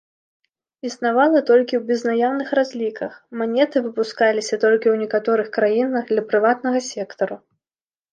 [0.87, 3.11] Існавала толькі ў безнаяўных разліках,
[3.41, 7.37] манеты выпускаліся толькі ў некаторых краінах для прыватнага сектару.